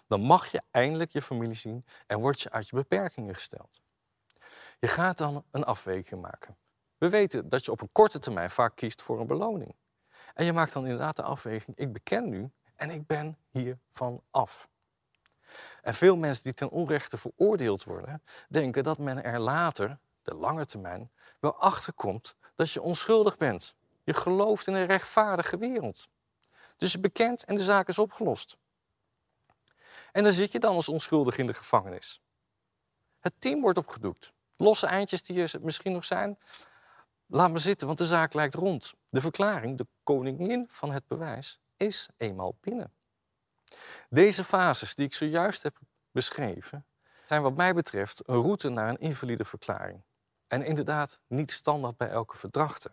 Dan 0.07 0.21
mag 0.21 0.51
je 0.51 0.63
eindelijk 0.71 1.11
je 1.11 1.23
familie 1.23 1.57
zien 1.57 1.85
en 2.07 2.21
word 2.21 2.41
je 2.41 2.51
uit 2.51 2.69
je 2.69 2.77
beperkingen 2.77 3.35
gesteld. 3.35 3.81
Je 4.79 4.89
gaat 4.89 5.19
dan 5.19 5.45
een 5.51 5.65
afweging 5.65 6.21
maken. 6.21 6.57
We 6.99 7.09
weten 7.09 7.49
dat 7.49 7.65
je 7.65 7.71
op 7.71 7.81
een 7.81 7.93
korte 7.93 8.19
termijn 8.19 8.51
vaak 8.51 8.77
kiest 8.77 9.03
voor 9.03 9.21
een 9.21 9.27
beloning. 9.27 9.77
En 10.35 10.45
je 10.45 10.53
maakt 10.53 10.73
dan 10.73 10.83
inderdaad 10.83 11.17
de 11.17 11.23
afweging, 11.23 11.77
ik 11.77 11.93
beken 11.93 12.29
nu 12.29 12.51
en 12.77 12.91
ik 12.91 13.07
ben 13.07 13.39
hiervan 13.51 14.23
af. 14.31 14.71
En 15.83 15.95
veel 15.95 16.17
mensen 16.17 16.43
die 16.43 16.55
ten 16.55 16.71
onrechte 16.71 17.19
veroordeeld 17.19 17.85
worden, 17.85 18.23
denken 18.49 18.83
dat 18.83 18.99
men 18.99 19.25
er 19.25 19.41
later, 19.41 19.99
de 20.23 20.35
lange 20.35 20.67
termijn, 20.67 21.11
wel 21.41 21.57
achterkomt 21.57 22.37
dat 22.55 22.71
je 22.71 22.83
onschuldig 22.83 23.37
bent. 23.37 23.75
Je 24.05 24.15
gelooft 24.15 24.67
in 24.67 24.75
een 24.75 24.87
rechtvaardige 24.87 25.59
wereld. 25.59 26.09
Dus 26.77 26.93
je 26.93 26.99
bekent 27.01 27.45
en 27.45 27.57
de 27.57 27.65
zaak 27.65 27.89
is 27.89 27.99
opgelost. 27.99 28.57
En 30.13 30.23
dan 30.23 30.33
zit 30.33 30.53
je 30.53 30.59
dan 30.59 30.75
als 30.75 30.89
onschuldig 30.89 31.39
in 31.39 31.47
de 31.47 31.55
gevangenis. 31.55 32.21
Het 33.21 33.33
team 33.39 33.61
wordt 33.61 33.79
opgedoekt. 33.79 34.33
Losse 34.57 34.87
eindjes 34.87 35.23
die 35.23 35.43
er 35.43 35.59
misschien 35.61 35.93
nog 35.93 36.05
zijn, 36.05 36.39
laat 37.27 37.51
maar 37.51 37.61
zitten, 37.61 37.87
want 37.87 37.99
de 37.99 38.07
zaak 38.07 38.33
lijkt 38.35 38.55
rond. 38.55 38.95
De 39.09 39.21
verklaring, 39.21 39.79
de 39.79 39.87
koningin 40.03 40.67
van 40.69 40.93
het 40.93 41.07
bewijs, 41.07 41.61
is 41.77 42.09
eenmaal 42.17 42.57
binnen. 42.61 42.93
Deze 44.09 44.45
fases 44.45 44.95
die 44.95 45.07
ik 45.07 45.15
zojuist 45.15 45.63
heb 45.63 45.79
beschreven, 46.11 46.87
zijn 47.27 47.43
wat 47.43 47.57
mij 47.57 47.75
betreft 47.75 48.29
een 48.29 48.41
route 48.41 48.69
naar 48.69 48.89
een 48.89 48.99
invalide 48.99 49.45
verklaring. 49.45 50.03
En 50.49 50.65
inderdaad 50.65 51.21
niet 51.27 51.51
standaard 51.51 51.97
bij 51.97 52.09
elke 52.09 52.37
verdachte. 52.37 52.91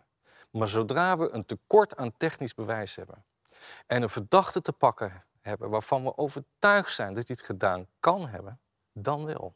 Maar 0.50 0.68
zodra 0.68 1.18
we 1.18 1.30
een 1.30 1.44
tekort 1.44 1.96
aan 1.96 2.16
technisch 2.16 2.54
bewijs 2.54 2.94
hebben 2.94 3.24
en 3.86 4.02
een 4.02 4.10
verdachte 4.10 4.62
te 4.62 4.72
pakken 4.72 5.24
hebben 5.40 5.70
waarvan 5.70 6.04
we 6.04 6.16
overtuigd 6.16 6.94
zijn 6.94 7.14
dat 7.14 7.26
hij 7.26 7.36
het 7.38 7.46
gedaan 7.46 7.86
kan 8.00 8.28
hebben, 8.28 8.60
dan 8.92 9.24
wel. 9.24 9.54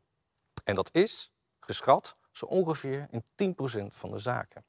En 0.65 0.75
dat 0.75 0.95
is, 0.95 1.33
geschat, 1.61 2.17
zo 2.33 2.47
ongeveer 2.47 3.07
in 3.11 3.55
10% 3.83 3.87
van 3.87 4.11
de 4.11 4.19
zaken. 4.19 4.65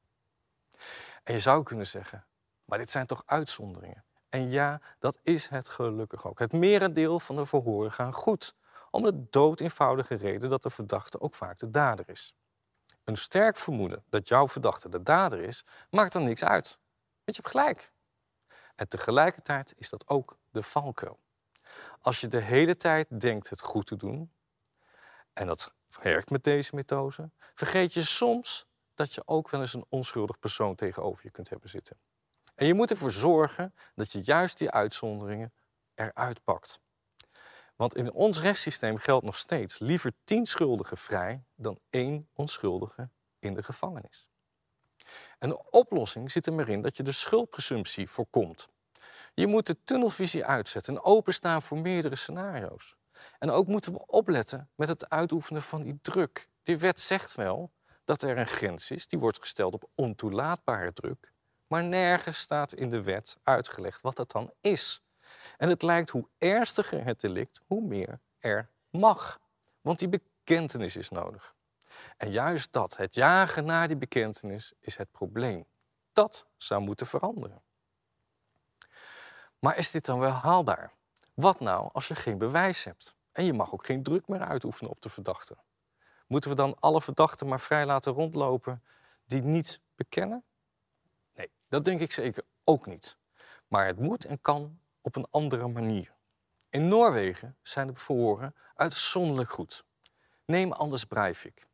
En 1.23 1.33
je 1.33 1.39
zou 1.39 1.63
kunnen 1.63 1.87
zeggen, 1.87 2.25
maar 2.65 2.77
dit 2.77 2.89
zijn 2.89 3.05
toch 3.05 3.23
uitzonderingen? 3.25 4.03
En 4.35 4.49
ja, 4.49 4.81
dat 4.99 5.19
is 5.23 5.47
het 5.47 5.69
gelukkig 5.69 6.27
ook. 6.27 6.39
Het 6.39 6.51
merendeel 6.51 7.19
van 7.19 7.35
de 7.35 7.45
verhoren 7.45 7.91
gaan 7.91 8.13
goed. 8.13 8.55
Om 8.91 9.03
de 9.03 9.29
dood 9.29 9.59
eenvoudige 9.59 10.15
reden 10.15 10.49
dat 10.49 10.63
de 10.63 10.69
verdachte 10.69 11.19
ook 11.19 11.35
vaak 11.35 11.59
de 11.59 11.69
dader 11.69 12.09
is. 12.09 12.33
Een 13.03 13.17
sterk 13.17 13.57
vermoeden 13.57 14.03
dat 14.09 14.27
jouw 14.27 14.47
verdachte 14.47 14.89
de 14.89 15.03
dader 15.03 15.39
is, 15.39 15.65
maakt 15.89 16.13
er 16.13 16.21
niks 16.21 16.43
uit. 16.43 16.79
Want 17.23 17.37
je 17.37 17.41
hebt 17.41 17.49
gelijk. 17.49 17.91
En 18.75 18.87
tegelijkertijd 18.87 19.73
is 19.77 19.89
dat 19.89 20.07
ook 20.07 20.37
de 20.49 20.63
valkuil. 20.63 21.19
Als 22.01 22.21
je 22.21 22.27
de 22.27 22.41
hele 22.41 22.75
tijd 22.75 23.19
denkt 23.19 23.49
het 23.49 23.61
goed 23.61 23.85
te 23.85 23.95
doen, 23.95 24.31
en 25.33 25.47
dat 25.47 25.73
werkt 26.01 26.29
met 26.29 26.43
deze 26.43 26.75
methode, 26.75 27.29
vergeet 27.53 27.93
je 27.93 28.03
soms 28.03 28.65
dat 28.95 29.13
je 29.13 29.21
ook 29.25 29.49
wel 29.49 29.61
eens 29.61 29.73
een 29.73 29.85
onschuldig 29.89 30.39
persoon 30.39 30.75
tegenover 30.75 31.23
je 31.23 31.31
kunt 31.31 31.49
hebben 31.49 31.69
zitten. 31.69 31.97
En 32.55 32.67
je 32.67 32.73
moet 32.73 32.91
ervoor 32.91 33.11
zorgen 33.11 33.73
dat 33.95 34.11
je 34.11 34.21
juist 34.23 34.57
die 34.57 34.71
uitzonderingen 34.71 35.53
eruit 35.95 36.43
pakt. 36.43 36.79
Want 37.75 37.95
in 37.95 38.11
ons 38.11 38.41
rechtssysteem 38.41 38.97
geldt 38.97 39.25
nog 39.25 39.37
steeds 39.37 39.79
liever 39.79 40.11
tien 40.23 40.45
schuldigen 40.45 40.97
vrij 40.97 41.43
dan 41.55 41.79
één 41.89 42.29
onschuldige 42.33 43.09
in 43.39 43.53
de 43.53 43.63
gevangenis. 43.63 44.27
En 45.37 45.49
de 45.49 45.69
oplossing 45.69 46.31
zit 46.31 46.45
er 46.45 46.53
maar 46.53 46.69
in 46.69 46.81
dat 46.81 46.97
je 46.97 47.03
de 47.03 47.11
schuldpresumptie 47.11 48.09
voorkomt. 48.09 48.67
Je 49.33 49.47
moet 49.47 49.67
de 49.67 49.83
tunnelvisie 49.83 50.45
uitzetten 50.45 50.95
en 50.95 51.03
openstaan 51.03 51.61
voor 51.61 51.77
meerdere 51.77 52.15
scenario's. 52.15 52.95
En 53.39 53.49
ook 53.49 53.67
moeten 53.67 53.93
we 53.93 54.05
opletten 54.05 54.69
met 54.75 54.87
het 54.87 55.09
uitoefenen 55.09 55.61
van 55.61 55.83
die 55.83 55.99
druk. 56.01 56.47
Die 56.63 56.77
wet 56.77 56.99
zegt 56.99 57.35
wel 57.35 57.71
dat 58.03 58.21
er 58.21 58.37
een 58.37 58.47
grens 58.47 58.91
is, 58.91 59.07
die 59.07 59.19
wordt 59.19 59.39
gesteld 59.39 59.73
op 59.73 59.89
ontoelaatbare 59.95 60.93
druk. 60.93 61.33
Maar 61.67 61.83
nergens 61.83 62.37
staat 62.37 62.73
in 62.73 62.89
de 62.89 63.03
wet 63.03 63.37
uitgelegd 63.43 64.01
wat 64.01 64.15
dat 64.15 64.31
dan 64.31 64.53
is. 64.61 65.01
En 65.57 65.69
het 65.69 65.81
lijkt 65.81 66.09
hoe 66.09 66.27
ernstiger 66.37 67.03
het 67.03 67.21
delict, 67.21 67.61
hoe 67.67 67.81
meer 67.81 68.19
er 68.39 68.69
mag. 68.89 69.39
Want 69.81 69.99
die 69.99 70.09
bekentenis 70.09 70.95
is 70.95 71.09
nodig. 71.09 71.55
En 72.17 72.31
juist 72.31 72.71
dat, 72.71 72.97
het 72.97 73.13
jagen 73.13 73.65
naar 73.65 73.87
die 73.87 73.97
bekentenis, 73.97 74.73
is 74.79 74.97
het 74.97 75.11
probleem. 75.11 75.65
Dat 76.13 76.47
zou 76.57 76.81
moeten 76.81 77.07
veranderen. 77.07 77.61
Maar 79.59 79.77
is 79.77 79.91
dit 79.91 80.05
dan 80.05 80.19
wel 80.19 80.31
haalbaar? 80.31 80.91
Wat 81.33 81.59
nou 81.59 81.89
als 81.93 82.07
je 82.07 82.15
geen 82.15 82.37
bewijs 82.37 82.83
hebt? 82.83 83.15
En 83.31 83.45
je 83.45 83.53
mag 83.53 83.73
ook 83.73 83.85
geen 83.85 84.03
druk 84.03 84.27
meer 84.27 84.39
uitoefenen 84.39 84.91
op 84.91 85.01
de 85.01 85.09
verdachte. 85.09 85.57
Moeten 86.27 86.49
we 86.49 86.55
dan 86.55 86.75
alle 86.79 87.01
verdachten 87.01 87.47
maar 87.47 87.59
vrij 87.59 87.85
laten 87.85 88.13
rondlopen 88.13 88.83
die 89.25 89.41
niet 89.41 89.81
bekennen? 89.95 90.43
Dat 91.75 91.85
denk 91.85 91.99
ik 91.99 92.11
zeker 92.11 92.43
ook 92.63 92.85
niet. 92.85 93.17
Maar 93.67 93.85
het 93.85 93.99
moet 93.99 94.25
en 94.25 94.41
kan 94.41 94.79
op 95.01 95.15
een 95.15 95.27
andere 95.29 95.67
manier. 95.67 96.15
In 96.69 96.87
Noorwegen 96.87 97.57
zijn 97.61 97.87
de 97.87 97.95
verhoren 97.95 98.55
uitzonderlijk 98.75 99.49
goed. 99.49 99.85
Neem 100.45 100.71
Anders 100.71 101.05
Breivik. 101.05 101.67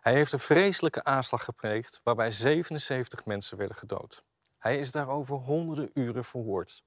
Hij 0.00 0.12
heeft 0.12 0.32
een 0.32 0.38
vreselijke 0.38 1.04
aanslag 1.04 1.44
gepleegd 1.44 2.00
waarbij 2.02 2.30
77 2.30 3.24
mensen 3.24 3.58
werden 3.58 3.76
gedood. 3.76 4.24
Hij 4.58 4.78
is 4.78 4.92
daarover 4.92 5.36
honderden 5.36 5.90
uren 5.92 6.24
verhoord. 6.24 6.84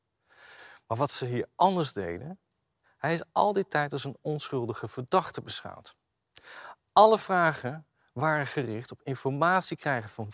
Maar 0.88 0.98
wat 0.98 1.12
ze 1.12 1.26
hier 1.26 1.48
anders 1.56 1.94
deden, 1.94 2.40
hij 2.98 3.14
is 3.14 3.24
al 3.32 3.54
die 3.54 3.68
tijd 3.68 3.94
als 3.94 4.04
een 4.04 4.18
onschuldige 4.22 4.88
verdachte 4.88 5.42
beschouwd. 5.42 5.96
Alle 6.94 7.20
vragen 7.20 7.88
waren 8.14 8.48
gericht 8.48 8.92
op 8.92 9.04
informatie 9.04 9.78
krijgen 9.78 10.10
van 10.10 10.32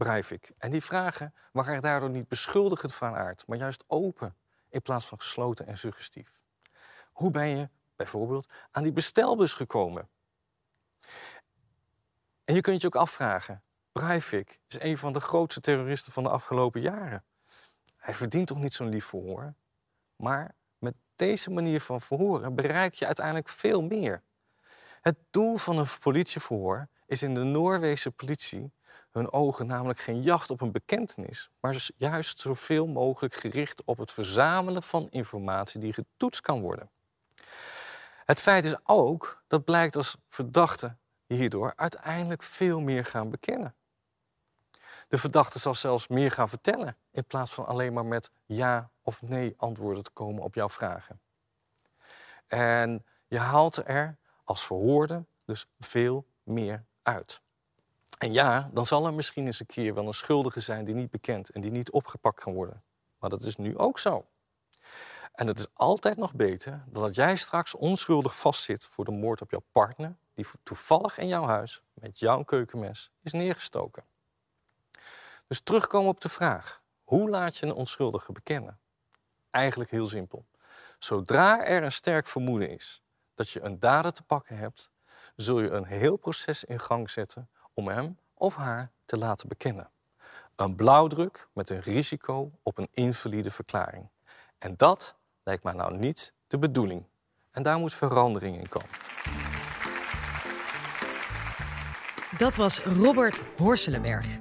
Breivik. 0.00 0.52
En 0.58 0.70
die 0.70 0.80
vragen 0.82 1.34
waren 1.52 1.80
daardoor 1.80 2.10
niet 2.10 2.28
beschuldigend 2.28 2.94
van 2.94 3.14
aard, 3.14 3.46
maar 3.46 3.58
juist 3.58 3.84
open 3.86 4.36
in 4.68 4.82
plaats 4.82 5.06
van 5.06 5.18
gesloten 5.18 5.66
en 5.66 5.78
suggestief. 5.78 6.40
Hoe 7.12 7.30
ben 7.30 7.48
je 7.48 7.68
bijvoorbeeld 7.96 8.48
aan 8.70 8.82
die 8.82 8.92
bestelbus 8.92 9.52
gekomen? 9.52 10.08
En 12.44 12.54
je 12.54 12.60
kunt 12.60 12.80
je 12.80 12.86
ook 12.86 12.96
afvragen, 12.96 13.62
Breivik 13.92 14.60
is 14.68 14.80
een 14.80 14.98
van 14.98 15.12
de 15.12 15.20
grootste 15.20 15.60
terroristen 15.60 16.12
van 16.12 16.22
de 16.22 16.28
afgelopen 16.28 16.80
jaren. 16.80 17.24
Hij 17.96 18.14
verdient 18.14 18.46
toch 18.46 18.58
niet 18.58 18.74
zo'n 18.74 18.88
lief 18.88 19.04
verhoor? 19.04 19.54
Maar 20.16 20.54
met 20.78 20.94
deze 21.16 21.50
manier 21.50 21.80
van 21.80 22.00
verhoren 22.00 22.54
bereik 22.54 22.94
je 22.94 23.06
uiteindelijk 23.06 23.48
veel 23.48 23.82
meer. 23.82 24.22
Het 25.00 25.16
doel 25.30 25.56
van 25.56 25.78
een 25.78 25.88
politieverhoor 26.00 26.88
is 27.06 27.22
in 27.22 27.34
de 27.34 27.42
Noorwegse 27.42 28.10
politie 28.10 28.72
hun 29.10 29.32
ogen 29.32 29.66
namelijk 29.66 29.98
geen 29.98 30.22
jacht 30.22 30.50
op 30.50 30.60
een 30.60 30.72
bekentenis, 30.72 31.50
maar 31.60 31.72
dus 31.72 31.90
juist 31.96 32.38
zoveel 32.38 32.86
mogelijk 32.86 33.34
gericht 33.34 33.84
op 33.84 33.98
het 33.98 34.12
verzamelen 34.12 34.82
van 34.82 35.10
informatie 35.10 35.80
die 35.80 35.92
getoetst 35.92 36.40
kan 36.40 36.60
worden. 36.60 36.90
Het 38.24 38.40
feit 38.40 38.64
is 38.64 38.76
ook 38.84 39.42
dat 39.46 39.64
blijkt 39.64 39.96
als 39.96 40.16
verdachten 40.28 40.98
hierdoor 41.26 41.72
uiteindelijk 41.76 42.42
veel 42.42 42.80
meer 42.80 43.04
gaan 43.04 43.30
bekennen. 43.30 43.74
De 45.08 45.18
verdachte 45.18 45.58
zal 45.58 45.74
zelfs 45.74 46.08
meer 46.08 46.30
gaan 46.30 46.48
vertellen 46.48 46.96
in 47.10 47.24
plaats 47.24 47.52
van 47.52 47.66
alleen 47.66 47.92
maar 47.92 48.06
met 48.06 48.30
ja 48.46 48.90
of 49.02 49.22
nee 49.22 49.54
antwoorden 49.56 50.02
te 50.02 50.10
komen 50.10 50.42
op 50.42 50.54
jouw 50.54 50.68
vragen. 50.68 51.20
En 52.46 53.04
je 53.26 53.38
haalt 53.38 53.76
er 53.88 54.16
als 54.44 54.66
verhoorde 54.66 55.24
dus 55.44 55.66
veel 55.78 56.26
meer 56.42 56.84
uit. 57.02 57.42
En 58.20 58.32
ja, 58.32 58.70
dan 58.72 58.86
zal 58.86 59.06
er 59.06 59.14
misschien 59.14 59.46
eens 59.46 59.60
een 59.60 59.66
keer 59.66 59.94
wel 59.94 60.06
een 60.06 60.14
schuldige 60.14 60.60
zijn 60.60 60.84
die 60.84 60.94
niet 60.94 61.10
bekend 61.10 61.50
en 61.50 61.60
die 61.60 61.70
niet 61.70 61.90
opgepakt 61.90 62.40
kan 62.40 62.52
worden. 62.52 62.82
Maar 63.18 63.30
dat 63.30 63.42
is 63.42 63.56
nu 63.56 63.78
ook 63.78 63.98
zo. 63.98 64.26
En 65.32 65.46
het 65.46 65.58
is 65.58 65.66
altijd 65.74 66.16
nog 66.16 66.34
beter 66.34 66.84
dan 66.86 67.02
dat 67.02 67.14
jij 67.14 67.36
straks 67.36 67.74
onschuldig 67.74 68.38
vastzit 68.38 68.86
voor 68.86 69.04
de 69.04 69.10
moord 69.10 69.40
op 69.40 69.50
jouw 69.50 69.62
partner, 69.72 70.16
die 70.34 70.46
toevallig 70.62 71.18
in 71.18 71.28
jouw 71.28 71.44
huis 71.44 71.82
met 71.92 72.18
jouw 72.18 72.42
keukenmes 72.42 73.10
is 73.22 73.32
neergestoken. 73.32 74.04
Dus 75.46 75.60
terugkomen 75.60 76.10
op 76.10 76.20
de 76.20 76.28
vraag: 76.28 76.82
Hoe 77.04 77.30
laat 77.30 77.56
je 77.56 77.66
een 77.66 77.72
onschuldige 77.72 78.32
bekennen? 78.32 78.78
Eigenlijk 79.50 79.90
heel 79.90 80.06
simpel. 80.06 80.46
Zodra 80.98 81.64
er 81.64 81.82
een 81.82 81.92
sterk 81.92 82.26
vermoeden 82.26 82.70
is 82.70 83.02
dat 83.34 83.50
je 83.50 83.60
een 83.60 83.78
dader 83.78 84.12
te 84.12 84.22
pakken 84.22 84.56
hebt, 84.56 84.90
zul 85.36 85.60
je 85.60 85.70
een 85.70 85.84
heel 85.84 86.16
proces 86.16 86.64
in 86.64 86.80
gang 86.80 87.10
zetten 87.10 87.50
om 87.80 87.88
hem 87.88 88.18
of 88.34 88.56
haar 88.56 88.90
te 89.04 89.16
laten 89.16 89.48
bekennen. 89.48 89.90
Een 90.56 90.76
blauwdruk 90.76 91.48
met 91.52 91.70
een 91.70 91.80
risico 91.80 92.50
op 92.62 92.78
een 92.78 92.88
invalide 92.92 93.50
verklaring. 93.50 94.08
En 94.58 94.74
dat 94.76 95.16
lijkt 95.42 95.64
mij 95.64 95.72
nou 95.72 95.96
niet 95.96 96.32
de 96.46 96.58
bedoeling. 96.58 97.04
En 97.50 97.62
daar 97.62 97.78
moet 97.78 97.94
verandering 97.94 98.58
in 98.58 98.68
komen. 98.68 98.88
Dat 102.36 102.56
was 102.56 102.82
Robert 102.82 103.42
Horselenberg. 103.56 104.38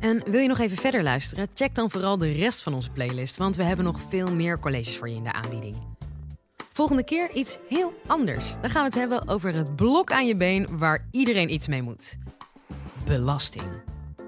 En 0.00 0.30
wil 0.30 0.40
je 0.40 0.48
nog 0.48 0.58
even 0.58 0.76
verder 0.76 1.02
luisteren? 1.02 1.48
Check 1.54 1.74
dan 1.74 1.90
vooral 1.90 2.18
de 2.18 2.32
rest 2.32 2.62
van 2.62 2.74
onze 2.74 2.90
playlist, 2.90 3.36
want 3.36 3.56
we 3.56 3.62
hebben 3.62 3.84
nog 3.84 4.00
veel 4.08 4.32
meer 4.32 4.58
colleges 4.58 4.98
voor 4.98 5.08
je 5.08 5.16
in 5.16 5.24
de 5.24 5.32
aanbieding. 5.32 5.76
Volgende 6.72 7.04
keer 7.04 7.30
iets 7.30 7.58
heel 7.68 7.92
anders. 8.06 8.54
Dan 8.60 8.70
gaan 8.70 8.80
we 8.80 8.88
het 8.88 8.94
hebben 8.94 9.28
over 9.28 9.54
het 9.54 9.76
blok 9.76 10.12
aan 10.12 10.26
je 10.26 10.36
been 10.36 10.78
waar 10.78 11.08
iedereen 11.10 11.52
iets 11.52 11.68
mee 11.68 11.82
moet. 11.82 12.18
Belasting. 13.04 13.82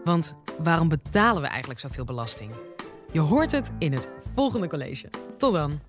Want 0.04 0.34
waarom 0.62 0.88
betalen 0.88 1.42
we 1.42 1.48
eigenlijk 1.48 1.80
zoveel 1.80 2.04
belasting? 2.04 2.52
Je 3.12 3.20
hoort 3.20 3.52
het 3.52 3.72
in 3.78 3.92
het 3.92 4.08
volgende 4.34 4.68
college. 4.68 5.08
Tot 5.38 5.52
dan. 5.52 5.80